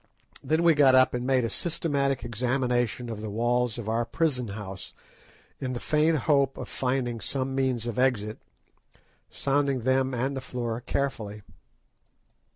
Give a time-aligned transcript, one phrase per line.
[0.43, 4.47] Then we got up and made a systematic examination of the walls of our prison
[4.47, 4.95] house,
[5.59, 8.39] in the faint hope of finding some means of exit,
[9.29, 11.43] sounding them and the floor carefully.